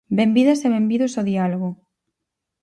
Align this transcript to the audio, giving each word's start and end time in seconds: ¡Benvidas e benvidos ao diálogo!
¡Benvidas 0.19 0.59
e 0.65 0.67
benvidos 0.75 1.13
ao 1.15 1.27
diálogo! 1.31 1.69